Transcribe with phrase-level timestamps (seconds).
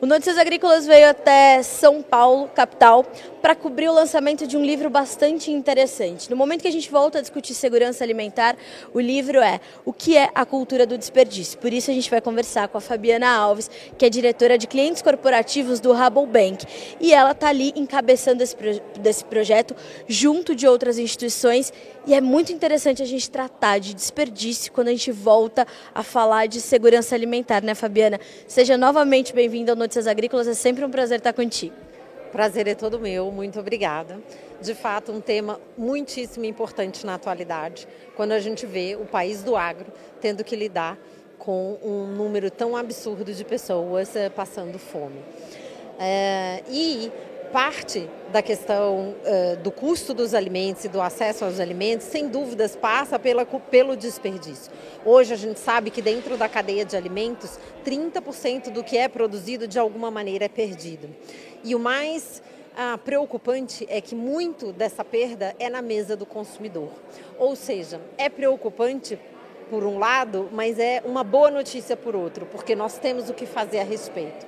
[0.00, 3.04] O Notícias Agrícolas veio até São Paulo, capital,
[3.42, 6.30] para cobrir o lançamento de um livro bastante interessante.
[6.30, 8.56] No momento que a gente volta a discutir segurança alimentar,
[8.94, 11.58] o livro é O que é a cultura do desperdício.
[11.58, 15.02] Por isso a gente vai conversar com a Fabiana Alves, que é diretora de clientes
[15.02, 16.64] corporativos do Rabobank.
[17.00, 18.56] E ela está ali encabeçando esse,
[19.00, 19.74] desse projeto
[20.06, 21.72] junto de outras instituições.
[22.06, 26.46] E é muito interessante a gente tratar de desperdício quando a gente volta a falar
[26.46, 28.20] de segurança alimentar, né, Fabiana?
[28.46, 31.74] Seja novamente bem-vinda ao Notícias Agrícolas, é sempre um prazer estar contigo.
[32.30, 34.18] Prazer é todo meu, muito obrigada.
[34.60, 39.56] De fato, um tema muitíssimo importante na atualidade, quando a gente vê o país do
[39.56, 39.86] agro
[40.20, 40.98] tendo que lidar
[41.38, 45.20] com um número tão absurdo de pessoas eh, passando fome.
[45.98, 47.10] É, e
[47.52, 52.76] parte da questão uh, do custo dos alimentos e do acesso aos alimentos, sem dúvidas,
[52.76, 54.72] passa pela, pelo desperdício.
[55.04, 59.66] Hoje a gente sabe que dentro da cadeia de alimentos, 30% do que é produzido
[59.66, 61.08] de alguma maneira é perdido.
[61.64, 62.42] E o mais
[62.76, 66.90] ah, preocupante é que muito dessa perda é na mesa do consumidor.
[67.38, 69.18] Ou seja, é preocupante
[69.68, 73.46] por um lado, mas é uma boa notícia por outro, porque nós temos o que
[73.46, 74.46] fazer a respeito.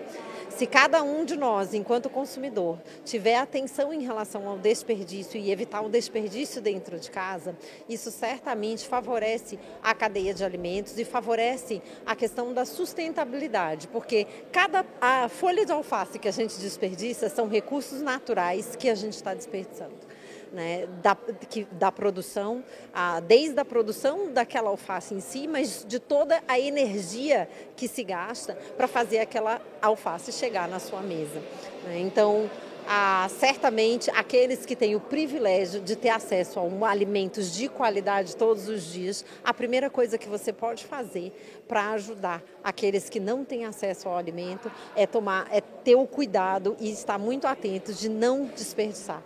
[0.51, 5.81] Se cada um de nós, enquanto consumidor, tiver atenção em relação ao desperdício e evitar
[5.81, 7.56] o desperdício dentro de casa,
[7.89, 14.84] isso certamente favorece a cadeia de alimentos e favorece a questão da sustentabilidade, porque cada
[15.01, 19.33] a folha de alface que a gente desperdiça são recursos naturais que a gente está
[19.33, 20.11] desperdiçando
[20.53, 21.17] né, da,
[21.48, 26.59] que, da produção, a, desde a produção daquela alface em si, mas de toda a
[26.59, 31.41] energia que se gasta para fazer aquela alface chegar na sua mesa.
[31.84, 32.01] Né?
[32.01, 32.48] Então,
[32.93, 38.34] ah, certamente aqueles que têm o privilégio de ter acesso a um, alimentos de qualidade
[38.34, 41.33] todos os dias, a primeira coisa que você pode fazer
[41.69, 46.77] para ajudar aqueles que não têm acesso ao alimento é tomar, é ter o cuidado
[46.81, 49.22] e estar muito atento de não desperdiçar.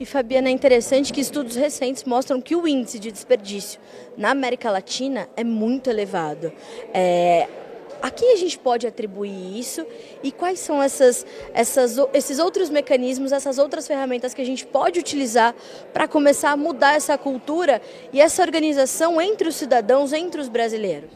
[0.00, 3.80] E Fabiana, é interessante que estudos recentes mostram que o índice de desperdício
[4.16, 6.52] na América Latina é muito elevado.
[6.94, 7.48] É,
[8.00, 9.84] a quem a gente pode atribuir isso
[10.22, 15.00] e quais são essas, essas, esses outros mecanismos, essas outras ferramentas que a gente pode
[15.00, 15.54] utilizar
[15.92, 21.10] para começar a mudar essa cultura e essa organização entre os cidadãos, entre os brasileiros?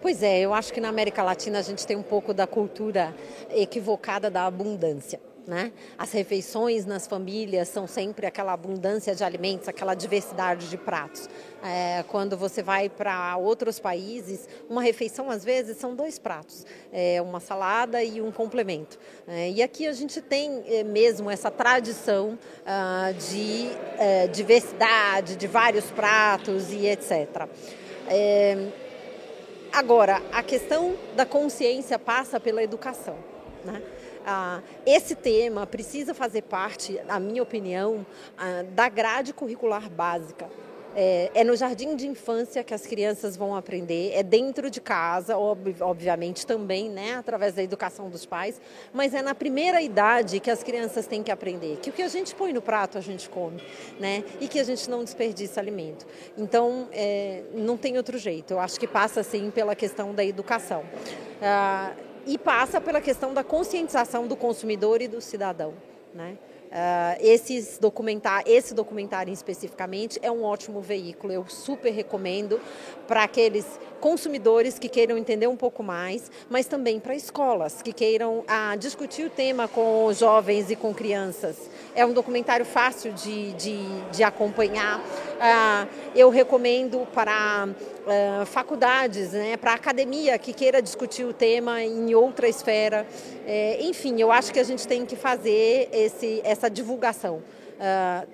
[0.00, 3.14] Pois é, eu acho que na América Latina a gente tem um pouco da cultura
[3.50, 5.20] equivocada da abundância.
[5.48, 5.72] Né?
[5.96, 11.26] As refeições nas famílias são sempre aquela abundância de alimentos, aquela diversidade de pratos.
[11.64, 17.22] É, quando você vai para outros países, uma refeição às vezes são dois pratos, é,
[17.22, 18.98] uma salada e um complemento.
[19.26, 25.46] É, e aqui a gente tem é, mesmo essa tradição ah, de é, diversidade, de
[25.46, 27.48] vários pratos e etc.
[28.06, 28.68] É,
[29.72, 33.16] agora, a questão da consciência passa pela educação.
[33.64, 33.82] Né?
[34.26, 38.06] Ah, esse tema precisa fazer parte, na minha opinião,
[38.36, 40.48] ah, da grade curricular básica.
[41.00, 45.36] É, é, no jardim de infância que as crianças vão aprender, é dentro de casa,
[45.36, 48.60] ob, obviamente também, né, através da educação dos pais,
[48.92, 52.08] mas é na primeira idade que as crianças têm que aprender que o que a
[52.08, 53.62] gente põe no prato a gente come,
[54.00, 56.06] né, e que a gente não desperdiça alimento.
[56.36, 58.54] Então, é, não tem outro jeito.
[58.54, 60.82] Eu acho que passa sim pela questão da educação.
[61.40, 61.92] Ah,
[62.26, 65.74] e passa pela questão da conscientização do consumidor e do cidadão.
[66.14, 66.36] Né?
[66.68, 72.60] Uh, esses documentar, esse documentário especificamente é um ótimo veículo, eu super recomendo
[73.06, 78.44] para aqueles consumidores que queiram entender um pouco mais, mas também para escolas que queiram
[78.46, 81.56] ah, discutir o tema com jovens e com crianças.
[81.94, 83.78] É um documentário fácil de, de,
[84.12, 85.02] de acompanhar.
[85.40, 87.66] Ah, eu recomendo para
[88.08, 93.06] ah, faculdades, né, para academia que queira discutir o tema em outra esfera.
[93.46, 97.42] É, enfim, eu acho que a gente tem que fazer esse, essa divulgação.
[97.78, 98.26] Uh,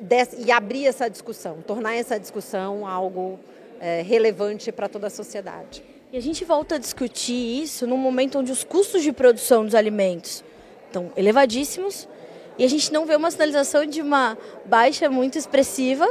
[0.00, 3.38] desse, e abrir essa discussão, tornar essa discussão algo
[3.80, 5.84] é, relevante para toda a sociedade.
[6.10, 9.74] E a gente volta a discutir isso num momento onde os custos de produção dos
[9.74, 10.42] alimentos
[10.86, 12.08] estão elevadíssimos
[12.56, 16.08] e a gente não vê uma sinalização de uma baixa muito expressiva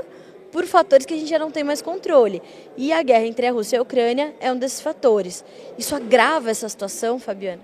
[0.52, 2.42] por fatores que a gente já não tem mais controle.
[2.76, 5.44] E a guerra entre a Rússia e a Ucrânia é um desses fatores.
[5.78, 7.62] Isso agrava essa situação, Fabiana?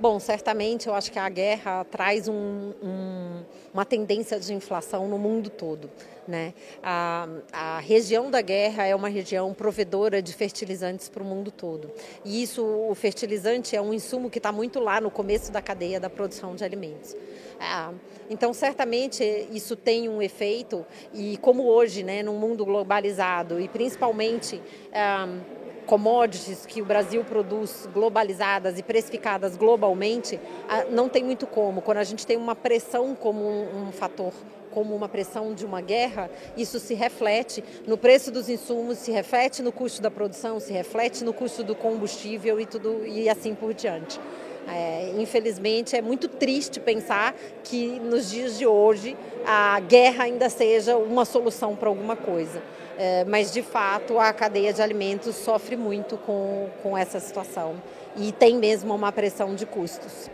[0.00, 3.42] Bom, certamente eu acho que a guerra traz um, um,
[3.74, 5.90] uma tendência de inflação no mundo todo.
[6.26, 6.54] Né?
[6.80, 11.90] A, a, região da guerra é uma região provedora de fertilizantes para o mundo todo.
[12.24, 15.98] E isso, o fertilizante é um insumo que está muito lá no começo da cadeia
[15.98, 17.16] da produção de alimentos.
[17.60, 17.92] Ah,
[18.30, 24.60] então, certamente isso tem um efeito, e como hoje, né, num mundo globalizado, e principalmente.
[24.92, 25.26] Ah,
[25.86, 30.38] commodities que o Brasil produz globalizadas e precificadas globalmente,
[30.90, 31.80] não tem muito como.
[31.80, 34.34] Quando a gente tem uma pressão como um, um fator
[34.70, 39.62] como uma pressão de uma guerra, isso se reflete no preço dos insumos, se reflete
[39.62, 43.72] no custo da produção, se reflete no custo do combustível e tudo e assim por
[43.72, 44.20] diante.
[44.70, 47.34] É, infelizmente, é muito triste pensar
[47.64, 49.16] que nos dias de hoje
[49.46, 52.62] a guerra ainda seja uma solução para alguma coisa.
[52.98, 57.76] É, mas, de fato, a cadeia de alimentos sofre muito com, com essa situação
[58.16, 60.28] e tem mesmo uma pressão de custos.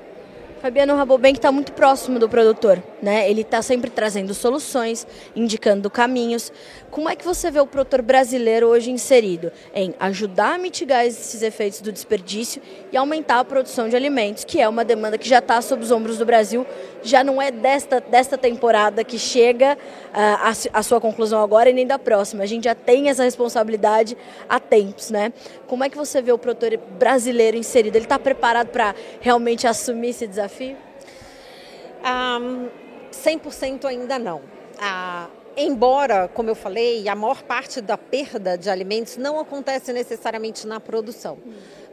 [0.65, 3.29] Fabiano Rabobank está muito próximo do produtor, né?
[3.29, 5.07] Ele está sempre trazendo soluções,
[5.37, 6.51] indicando caminhos.
[6.91, 11.43] Como é que você vê o produtor brasileiro hoje inserido em ajudar a mitigar esses
[11.43, 15.41] efeitos do desperdício e aumentar a produção de alimentos, que é uma demanda que já
[15.41, 16.67] está sob os ombros do Brasil,
[17.03, 21.75] já não é desta, desta temporada que chega uh, a, a sua conclusão agora e
[21.75, 22.43] nem da próxima.
[22.43, 24.17] A gente já tem essa responsabilidade
[24.49, 25.31] há tempos, né?
[25.67, 27.97] Como é que você vê o produtor brasileiro inserido?
[27.97, 30.54] Ele está preparado para realmente assumir esse desafio?
[30.55, 30.77] Desafio?
[32.05, 32.69] Um,
[33.11, 34.43] 100% ainda não.
[34.79, 40.67] Ah, embora, como eu falei, a maior parte da perda de alimentos não acontece necessariamente
[40.67, 41.39] na produção.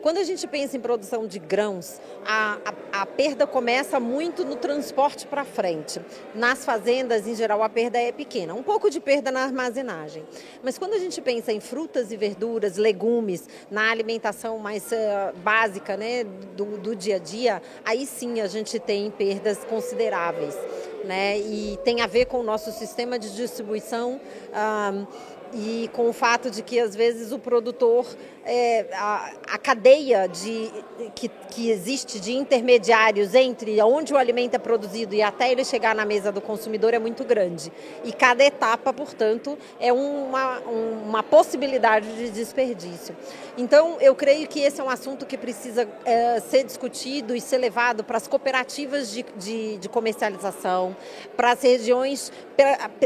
[0.01, 4.55] Quando a gente pensa em produção de grãos, a, a, a perda começa muito no
[4.55, 6.01] transporte para frente.
[6.33, 8.55] Nas fazendas, em geral, a perda é pequena.
[8.55, 10.25] Um pouco de perda na armazenagem.
[10.63, 15.95] Mas quando a gente pensa em frutas e verduras, legumes, na alimentação mais uh, básica
[15.95, 16.23] né,
[16.57, 20.57] do, do dia a dia, aí sim a gente tem perdas consideráveis.
[21.03, 21.39] Né?
[21.39, 24.19] E tem a ver com o nosso sistema de distribuição.
[24.49, 25.07] Uh,
[25.53, 28.05] e com o fato de que às vezes o produtor,
[28.45, 30.71] é, a, a, cadeia de,
[31.13, 35.93] que, que existe de intermediários entre onde o alimento é produzido e até ele chegar
[35.93, 37.71] na mesa do consumidor é muito grande.
[38.03, 43.15] E cada etapa, portanto, é uma, uma possibilidade de desperdício.
[43.57, 47.57] Então, eu creio que esse é um assunto que precisa é, ser discutido e ser
[47.57, 50.95] levado para as cooperativas de, de, de comercialização,
[51.35, 52.31] para as regiões,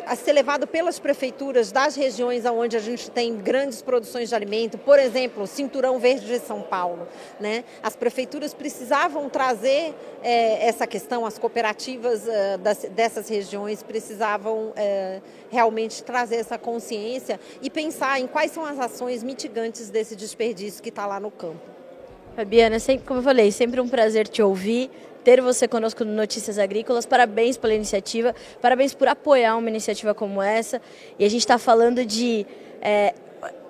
[0.06, 4.36] a ser levado pelas prefeituras das regiões regiões onde a gente tem grandes produções de
[4.36, 7.08] alimento, por exemplo, Cinturão Verde de São Paulo.
[7.40, 7.64] Né?
[7.82, 9.94] As prefeituras precisavam trazer
[10.24, 17.40] é, essa questão, as cooperativas é, das, dessas regiões precisavam é, realmente trazer essa consciência
[17.62, 21.62] e pensar em quais são as ações mitigantes desse desperdício que está lá no campo.
[22.36, 24.92] Fabiana, sempre, como eu falei, sempre um prazer te ouvir,
[25.26, 27.06] ter você conosco no Notícias Agrícolas.
[27.06, 30.80] Parabéns pela iniciativa, parabéns por apoiar uma iniciativa como essa.
[31.18, 32.46] E a gente está falando de
[32.80, 33.16] é,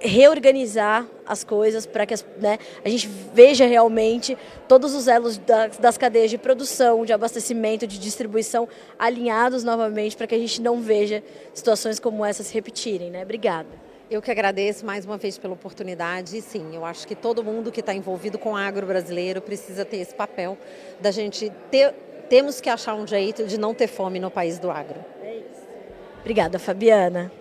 [0.02, 4.38] reorganizar as coisas para que as, né, a gente veja realmente
[4.68, 8.68] todos os elos das, das cadeias de produção, de abastecimento, de distribuição
[9.00, 11.24] alinhados novamente para que a gente não veja
[11.54, 13.10] situações como essa se repetirem.
[13.10, 13.24] Né?
[13.24, 13.85] Obrigada.
[14.10, 16.38] Eu que agradeço mais uma vez pela oportunidade.
[16.38, 19.84] E sim, eu acho que todo mundo que está envolvido com o agro brasileiro precisa
[19.84, 20.57] ter esse papel
[21.00, 21.94] da gente ter.
[22.30, 25.04] Temos que achar um jeito de não ter fome no país do agro.
[25.24, 25.68] É isso.
[26.22, 27.31] Obrigada, Fabiana.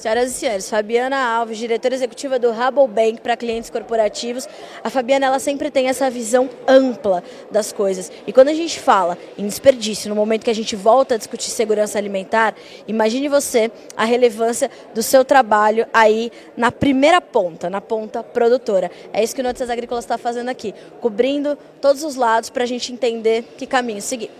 [0.00, 4.48] Senhoras e senhores, Fabiana Alves, diretora executiva do Rabobank para clientes corporativos.
[4.82, 8.10] A Fabiana ela sempre tem essa visão ampla das coisas.
[8.26, 11.50] E quando a gente fala em desperdício, no momento que a gente volta a discutir
[11.50, 12.54] segurança alimentar,
[12.88, 18.90] imagine você a relevância do seu trabalho aí na primeira ponta, na ponta produtora.
[19.12, 22.66] É isso que o Notícias Agrícolas está fazendo aqui, cobrindo todos os lados para a
[22.66, 24.30] gente entender que caminho seguir.